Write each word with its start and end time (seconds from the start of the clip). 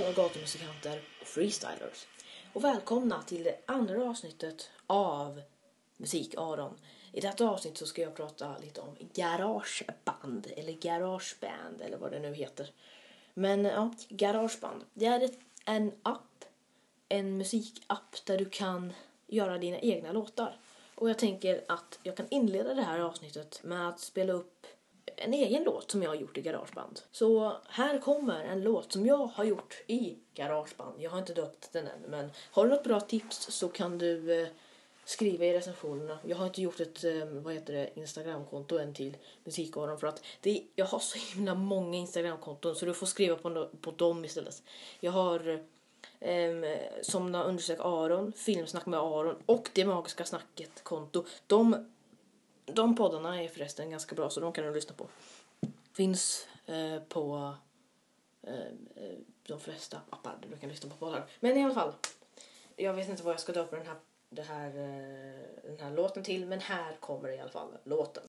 alla 0.00 0.12
gatumusikanter 0.12 1.00
och 1.20 1.26
freestylers. 1.26 2.06
Och 2.52 2.64
välkomna 2.64 3.22
till 3.22 3.44
det 3.44 3.56
andra 3.66 4.04
avsnittet 4.04 4.70
av 4.86 5.42
Musik-Aron. 5.96 6.74
I 7.12 7.20
detta 7.20 7.48
avsnitt 7.48 7.78
så 7.78 7.86
ska 7.86 8.02
jag 8.02 8.14
prata 8.14 8.58
lite 8.58 8.80
om 8.80 8.96
garageband, 9.14 10.46
eller 10.56 10.72
garageband, 10.72 11.80
eller 11.80 11.96
vad 11.96 12.12
det 12.12 12.18
nu 12.18 12.34
heter. 12.34 12.70
Men 13.34 13.64
ja, 13.64 13.94
garageband. 14.08 14.84
Det 14.94 15.06
är 15.06 15.20
ett, 15.20 15.38
en 15.64 15.92
app, 16.02 16.44
en 17.08 17.38
musikapp 17.38 18.16
där 18.24 18.38
du 18.38 18.44
kan 18.44 18.92
göra 19.26 19.58
dina 19.58 19.78
egna 19.78 20.12
låtar. 20.12 20.60
Och 20.94 21.10
jag 21.10 21.18
tänker 21.18 21.64
att 21.68 21.98
jag 22.02 22.16
kan 22.16 22.26
inleda 22.30 22.74
det 22.74 22.82
här 22.82 23.00
avsnittet 23.00 23.60
med 23.62 23.88
att 23.88 24.00
spela 24.00 24.32
upp 24.32 24.66
en 25.20 25.34
egen 25.34 25.64
låt 25.64 25.90
som 25.90 26.02
jag 26.02 26.10
har 26.10 26.16
gjort 26.16 26.38
i 26.38 26.40
Garageband. 26.40 27.00
Så 27.12 27.56
här 27.68 27.98
kommer 27.98 28.44
en 28.44 28.62
låt 28.62 28.92
som 28.92 29.06
jag 29.06 29.26
har 29.26 29.44
gjort 29.44 29.82
i 29.86 30.16
Garageband. 30.34 31.02
Jag 31.02 31.10
har 31.10 31.18
inte 31.18 31.34
döpt 31.34 31.72
den 31.72 31.86
än, 31.86 32.00
men 32.08 32.30
har 32.50 32.64
du 32.64 32.70
något 32.70 32.84
bra 32.84 33.00
tips 33.00 33.36
så 33.36 33.68
kan 33.68 33.98
du 33.98 34.42
eh, 34.42 34.48
skriva 35.04 35.44
i 35.44 35.52
recensionerna. 35.52 36.18
Jag 36.24 36.36
har 36.36 36.46
inte 36.46 36.62
gjort 36.62 36.80
ett 36.80 37.04
eh, 37.04 37.24
vad 37.24 37.54
heter 37.54 37.72
det, 37.72 37.90
Instagramkonto 37.94 38.78
än 38.78 38.94
till 38.94 39.16
Musikaron 39.44 39.98
för 39.98 40.06
att 40.06 40.24
det, 40.40 40.62
jag 40.74 40.86
har 40.86 40.98
så 40.98 41.18
himla 41.18 41.54
många 41.54 41.98
Instagramkonton 41.98 42.76
så 42.76 42.86
du 42.86 42.94
får 42.94 43.06
skriva 43.06 43.36
på, 43.36 43.68
på 43.80 43.90
dem 43.90 44.24
istället. 44.24 44.62
Jag 45.00 45.12
har 45.12 45.60
Um, 46.20 46.64
Somna 47.02 47.44
undersök 47.44 47.78
Aron, 47.80 48.32
Filmsnack 48.32 48.86
med 48.86 49.00
Aron 49.00 49.36
och 49.46 49.70
Det 49.72 49.84
magiska 49.84 50.24
snacket 50.24 50.84
konto. 50.84 51.24
De 51.46 51.90
de 52.74 52.96
poddarna 52.96 53.42
är 53.42 53.48
förresten 53.48 53.90
ganska 53.90 54.14
bra 54.14 54.30
så 54.30 54.40
de 54.40 54.52
kan 54.52 54.64
du 54.64 54.74
lyssna 54.74 54.94
på. 54.94 55.06
Finns 55.92 56.46
eh, 56.66 57.02
på 57.08 57.54
eh, 58.42 58.54
eh 58.54 59.18
de 59.42 59.60
flesta 59.60 60.00
appar 60.10 60.38
där 60.42 60.48
du 60.48 60.56
kan 60.56 60.68
lyssna 60.68 60.90
på 60.90 60.96
poddar. 60.96 61.26
Men 61.40 61.56
i 61.56 61.64
alla 61.64 61.74
fall. 61.74 61.92
Jag 62.76 62.94
vet 62.94 63.08
inte 63.08 63.22
vad 63.22 63.32
jag 63.32 63.40
ska 63.40 63.52
döpa 63.52 63.76
den 63.76 63.86
här, 63.86 63.96
det 64.30 64.42
här, 64.42 64.68
eh, 64.68 65.70
den 65.70 65.80
här 65.80 65.90
låten 65.90 66.22
till 66.22 66.46
men 66.46 66.60
här 66.60 66.96
kommer 67.00 67.28
i 67.28 67.40
alla 67.40 67.50
fall 67.50 67.68
låten. 67.84 68.22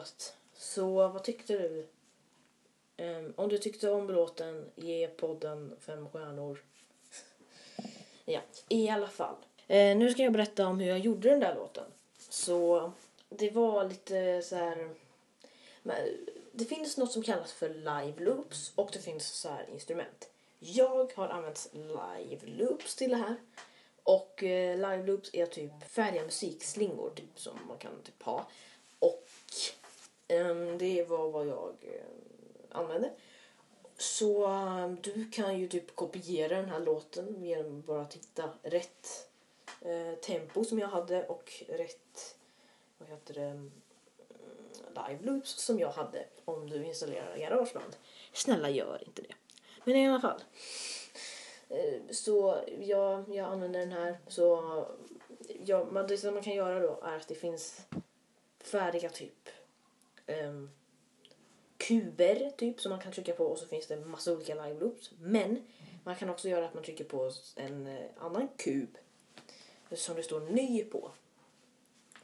Låt. 0.00 0.34
Så 0.54 1.08
vad 1.08 1.24
tyckte 1.24 1.52
du? 1.52 1.86
Um, 3.04 3.34
om 3.36 3.48
du 3.48 3.58
tyckte 3.58 3.90
om 3.90 4.08
låten, 4.08 4.70
ge 4.74 5.08
podden 5.08 5.76
fem 5.80 6.08
stjärnor. 6.08 6.62
ja, 8.24 8.40
i 8.68 8.88
alla 8.88 9.08
fall. 9.08 9.34
Uh, 9.70 9.96
nu 9.96 10.10
ska 10.10 10.22
jag 10.22 10.32
berätta 10.32 10.66
om 10.66 10.80
hur 10.80 10.88
jag 10.88 10.98
gjorde 10.98 11.30
den 11.30 11.40
där 11.40 11.54
låten. 11.54 11.84
Så 12.18 12.92
det 13.28 13.50
var 13.50 13.88
lite 13.88 14.42
så 14.42 14.56
här... 14.56 14.90
Det 16.52 16.64
finns 16.64 16.96
något 16.96 17.12
som 17.12 17.22
kallas 17.22 17.52
för 17.52 17.68
live 17.68 18.14
loops 18.24 18.72
och 18.74 18.90
det 18.92 18.98
finns 18.98 19.26
så 19.26 19.48
här 19.48 19.66
instrument. 19.72 20.30
Jag 20.58 21.12
har 21.16 21.28
använt 21.28 21.70
live 21.72 22.46
loops 22.46 22.96
till 22.96 23.10
det 23.10 23.16
här. 23.16 23.36
Och 24.02 24.42
eh, 24.42 24.76
live 24.76 25.06
loops 25.06 25.30
är 25.32 25.46
typ 25.46 25.72
färdiga 25.88 26.22
musikslingor 26.22 27.10
typ, 27.10 27.40
som 27.40 27.58
man 27.68 27.78
kan 27.78 28.02
typ 28.04 28.22
ha. 28.22 28.46
Och 28.98 29.26
Ehm, 30.30 30.78
det 30.78 31.08
var 31.08 31.30
vad 31.30 31.46
jag 31.46 31.74
eh, 31.80 32.78
använde. 32.78 33.10
Så 33.96 34.46
um, 34.48 34.98
du 35.02 35.30
kan 35.30 35.58
ju 35.58 35.68
typ 35.68 35.96
kopiera 35.96 36.56
den 36.56 36.68
här 36.68 36.80
låten 36.80 37.44
genom 37.44 37.78
att 37.78 37.86
bara 37.86 38.04
titta 38.04 38.50
rätt 38.62 39.28
eh, 39.80 40.18
tempo 40.20 40.64
som 40.64 40.78
jag 40.78 40.88
hade 40.88 41.26
och 41.26 41.52
rätt 41.68 42.36
vad 42.98 43.08
heter 43.08 43.34
det, 43.34 43.42
mm, 43.42 43.70
live 44.88 45.24
loops 45.24 45.50
som 45.50 45.78
jag 45.78 45.90
hade 45.90 46.26
om 46.44 46.70
du 46.70 46.84
installerar 46.84 47.36
Garageband. 47.36 47.96
Snälla 48.32 48.70
gör 48.70 49.02
inte 49.06 49.22
det. 49.22 49.34
Men 49.84 49.96
i 49.96 50.08
alla 50.08 50.20
fall. 50.20 50.42
Ehm, 51.68 52.02
så 52.10 52.64
jag, 52.80 53.24
jag 53.28 53.46
använder 53.46 53.80
den 53.80 53.92
här. 53.92 54.18
Så 54.26 54.84
ja, 55.64 55.84
det 56.08 56.18
som 56.18 56.34
man 56.34 56.42
kan 56.42 56.54
göra 56.54 56.80
då 56.80 57.00
är 57.02 57.16
att 57.16 57.28
det 57.28 57.34
finns 57.34 57.80
färdiga 58.60 59.08
typ 59.08 59.48
um, 60.44 60.70
kuber 61.76 62.50
typ 62.56 62.80
som 62.80 62.90
man 62.90 63.00
kan 63.00 63.12
trycka 63.12 63.32
på 63.32 63.44
och 63.44 63.58
så 63.58 63.66
finns 63.66 63.86
det 63.86 63.96
massa 63.96 64.32
olika 64.32 64.54
live 64.54 64.80
loops. 64.80 65.10
Men 65.20 65.62
man 66.04 66.16
kan 66.16 66.30
också 66.30 66.48
göra 66.48 66.66
att 66.66 66.74
man 66.74 66.82
trycker 66.82 67.04
på 67.04 67.32
en 67.56 67.86
eh, 67.86 68.06
annan 68.18 68.48
kub 68.56 68.98
som 69.92 70.16
det 70.16 70.22
står 70.22 70.40
ny 70.40 70.84
på. 70.84 71.10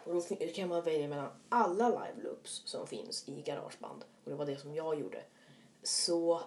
Och 0.04 0.14
då 0.14 0.20
kan 0.54 0.68
man 0.68 0.82
välja 0.82 1.08
mellan 1.08 1.30
alla 1.48 1.88
live 1.88 2.28
loops 2.28 2.62
som 2.64 2.86
finns 2.86 3.28
i 3.28 3.42
Garageband. 3.42 4.04
Och 4.24 4.30
det 4.30 4.36
var 4.36 4.46
det 4.46 4.56
som 4.56 4.74
jag 4.74 5.00
gjorde. 5.00 5.22
Så 5.82 6.40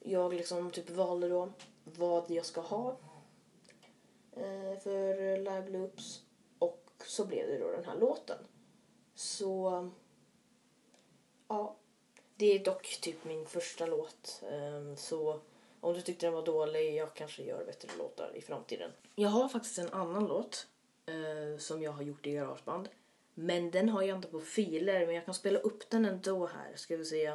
jag 0.00 0.34
liksom 0.34 0.70
typ 0.70 0.90
valde 0.90 1.28
då 1.28 1.52
vad 1.84 2.30
jag 2.30 2.46
ska 2.46 2.60
ha 2.60 2.96
eh, 4.32 4.78
för 4.82 5.36
live 5.36 5.68
loops 5.68 6.22
och 6.58 6.90
så 7.06 7.24
blev 7.24 7.46
det 7.46 7.58
då 7.58 7.70
den 7.70 7.84
här 7.84 7.96
låten. 7.96 8.38
Så 9.14 9.90
ja, 11.50 11.76
det 12.36 12.54
är 12.54 12.64
dock 12.64 13.00
typ 13.00 13.24
min 13.24 13.46
första 13.46 13.86
låt. 13.86 14.42
Ehm, 14.52 14.96
så 14.96 15.40
om 15.80 15.94
du 15.94 16.00
tyckte 16.00 16.26
den 16.26 16.34
var 16.34 16.44
dålig, 16.44 16.94
jag 16.94 17.14
kanske 17.14 17.42
gör 17.42 17.64
bättre 17.64 17.88
låtar 17.98 18.32
i 18.34 18.40
framtiden. 18.40 18.90
Jag 19.14 19.28
har 19.28 19.48
faktiskt 19.48 19.78
en 19.78 19.92
annan 19.92 20.26
låt 20.26 20.66
eh, 21.06 21.58
som 21.58 21.82
jag 21.82 21.92
har 21.92 22.02
gjort 22.02 22.26
i 22.26 22.32
Garageband. 22.32 22.88
Men 23.34 23.70
den 23.70 23.88
har 23.88 24.02
jag 24.02 24.18
inte 24.18 24.28
på 24.28 24.40
filer, 24.40 25.06
men 25.06 25.14
jag 25.14 25.24
kan 25.24 25.34
spela 25.34 25.58
upp 25.58 25.90
den 25.90 26.04
ändå 26.04 26.46
här. 26.46 26.76
Ska 26.76 26.96
vi 26.96 27.04
se. 27.04 27.32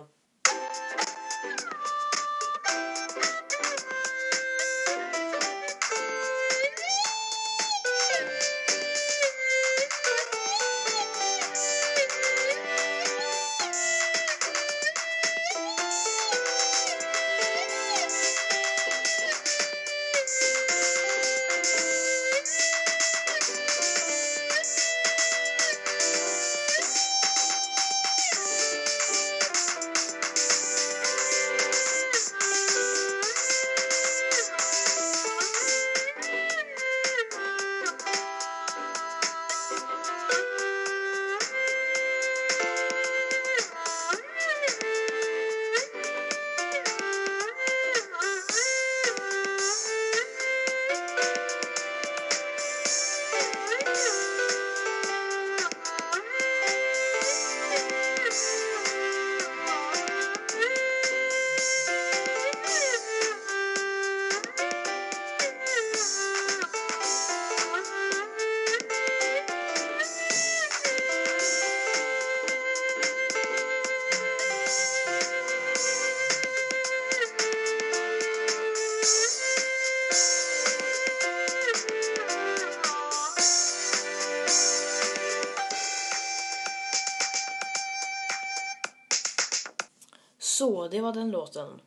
Så, 90.55 90.87
det 90.87 91.01
var 91.01 91.13
den 91.13 91.31
låten. 91.31 91.81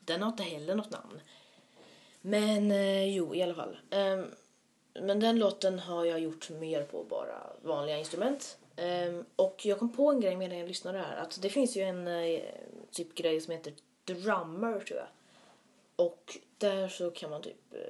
Den 0.00 0.22
har 0.22 0.28
inte 0.28 0.42
heller 0.42 0.74
något 0.74 0.90
namn. 0.90 1.20
Men 2.20 2.70
eh, 2.70 3.04
jo, 3.14 3.34
i 3.34 3.42
alla 3.42 3.54
fall. 3.54 3.78
Ehm, 3.90 4.30
men 4.94 5.20
den 5.20 5.38
låten 5.38 5.78
har 5.78 6.04
jag 6.04 6.20
gjort 6.20 6.50
mer 6.50 6.82
på 6.82 7.04
bara 7.04 7.52
vanliga 7.62 7.98
instrument. 7.98 8.58
Ehm, 8.76 9.24
och 9.36 9.66
jag 9.66 9.78
kom 9.78 9.92
på 9.92 10.10
en 10.10 10.20
grej 10.20 10.36
medan 10.36 10.58
jag 10.58 10.68
lyssnade 10.68 10.98
här. 10.98 11.16
Att 11.16 11.42
det 11.42 11.48
finns 11.48 11.76
ju 11.76 11.82
en 11.82 12.08
eh, 12.08 12.40
typ 12.90 13.14
grej 13.14 13.40
som 13.40 13.52
heter 13.52 13.74
drummer 14.04 14.80
tror 14.80 14.98
jag. 14.98 15.08
Och 15.96 16.38
där 16.58 16.88
så 16.88 17.10
kan 17.10 17.30
man 17.30 17.42
typ, 17.42 17.74
eh, 17.74 17.80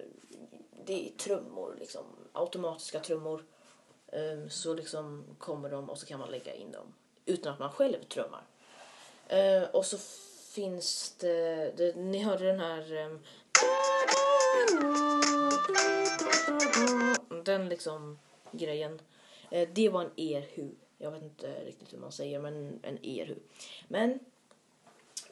det 0.84 1.08
är 1.08 1.10
trummor 1.10 1.76
liksom, 1.80 2.04
automatiska 2.32 3.00
trummor. 3.00 3.44
Ehm, 4.12 4.50
så 4.50 4.74
liksom 4.74 5.24
kommer 5.38 5.70
de 5.70 5.90
och 5.90 5.98
så 5.98 6.06
kan 6.06 6.20
man 6.20 6.30
lägga 6.30 6.54
in 6.54 6.72
dem 6.72 6.94
utan 7.24 7.52
att 7.52 7.58
man 7.58 7.72
själv 7.72 8.02
trummar. 8.02 8.42
Eh, 9.32 9.62
och 9.72 9.86
så 9.86 9.98
finns 10.54 11.16
det, 11.20 11.72
det 11.76 11.96
ni 11.96 12.18
hörde 12.22 12.46
den 12.46 12.60
här 12.60 13.10
Eh, 16.42 17.42
den 17.44 17.68
liksom 17.68 18.18
grejen. 18.50 19.00
Eh, 19.50 19.68
det 19.72 19.88
var 19.88 20.02
en 20.02 20.10
erhu. 20.16 20.70
Jag 20.98 21.10
vet 21.10 21.22
inte 21.22 21.64
riktigt 21.64 21.92
hur 21.92 21.98
man 21.98 22.12
säger 22.12 22.40
men 22.40 22.80
en 22.82 22.98
erhu. 23.04 23.34
Men 23.88 24.18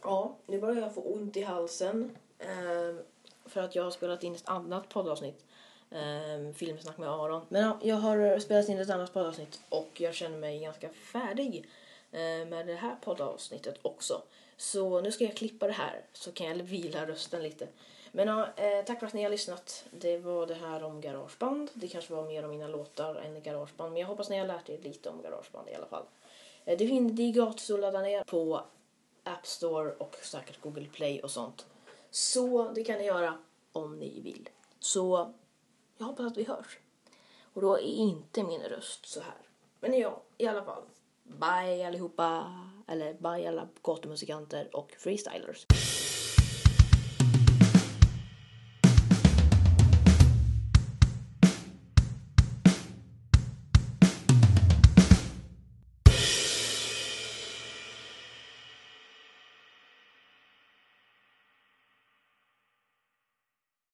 ja, 0.03 0.37
nu 0.47 0.61
börjar 0.61 0.83
jag 0.83 0.95
få 0.95 1.01
ont 1.01 1.37
i 1.37 1.43
halsen. 1.43 2.17
Eh, 2.39 2.95
för 3.45 3.61
att 3.61 3.75
jag 3.75 3.85
har 3.85 3.91
spelat 3.91 4.25
in 4.25 4.35
ett 4.35 4.49
annat 4.49 4.89
poddavsnitt. 4.89 5.45
Eh, 5.91 6.55
filmsnack 6.55 6.99
med 6.99 7.09
Aron. 7.09 7.43
Men 7.49 7.63
ja, 7.63 7.79
jag 7.83 7.97
har 7.97 8.39
spelat 8.39 8.69
in 8.69 8.79
ett 8.79 8.91
annat 8.91 9.13
poddavsnitt 9.13 9.61
och 9.69 10.01
jag 10.01 10.15
känner 10.15 10.39
mig 10.39 10.61
ganska 10.61 10.89
färdig 10.89 11.69
Eh, 12.13 12.47
med 12.47 12.67
det 12.67 12.75
här 12.75 12.97
poddavsnittet 13.01 13.79
också. 13.83 14.23
Så 14.57 15.01
nu 15.01 15.13
ska 15.13 15.25
jag 15.25 15.37
klippa 15.37 15.67
det 15.67 15.73
här 15.73 16.05
så 16.13 16.33
kan 16.33 16.47
jag 16.47 16.55
vila 16.55 17.07
rösten 17.07 17.43
lite. 17.43 17.69
Men 18.13 18.29
ja, 18.29 18.49
eh, 18.57 18.85
tack 18.85 18.99
för 19.01 19.07
att 19.07 19.13
ni 19.13 19.23
har 19.23 19.31
lyssnat. 19.31 19.85
Det 19.91 20.19
var 20.19 20.47
det 20.47 20.55
här 20.55 20.83
om 20.83 21.01
garageband. 21.01 21.71
Det 21.75 21.89
kanske 21.89 22.15
var 22.15 22.27
mer 22.27 22.45
om 22.45 22.51
mina 22.51 22.69
låtar 22.69 23.15
än 23.15 23.43
garageband. 23.43 23.93
Men 23.93 24.01
jag 24.01 24.09
hoppas 24.09 24.31
ni 24.31 24.39
har 24.39 24.47
lärt 24.47 24.69
er 24.69 24.79
lite 24.79 25.09
om 25.09 25.23
garageband 25.23 25.69
i 25.69 25.75
alla 25.75 25.87
fall. 25.87 26.05
Eh, 26.65 26.79
det, 26.79 26.87
finns, 26.87 27.13
det 27.13 27.23
är 27.23 27.33
gratis 27.33 27.71
att 27.71 27.81
ladda 27.81 28.01
ner 28.01 28.25
på 28.25 28.65
App 29.25 29.47
Store 29.47 29.93
och 29.93 30.17
säkert 30.23 30.61
Google 30.61 30.87
Play 30.87 31.21
och 31.21 31.31
sånt. 31.31 31.67
Så 32.11 32.71
det 32.71 32.85
kan 32.85 32.99
ni 32.99 33.05
göra 33.05 33.39
om 33.73 33.99
ni 33.99 34.21
vill. 34.21 34.49
Så 34.79 35.33
jag 35.99 36.07
hoppas 36.07 36.27
att 36.27 36.37
vi 36.37 36.45
hörs. 36.45 36.79
Och 37.55 37.63
då 37.63 37.75
är 37.75 37.83
inte 37.83 38.43
min 38.43 38.63
röst 38.63 39.07
så 39.07 39.21
här. 39.21 39.39
Men 39.81 39.99
ja, 39.99 40.23
i 40.39 40.47
alla 40.47 40.65
fall. 40.65 40.83
Bye 41.39 41.87
allihopa. 41.87 42.55
Eller 42.89 43.15
bye 43.15 43.49
alla 43.49 43.69
gatumusikanter 43.83 44.77
och 44.77 44.93
freestylers. 44.99 45.67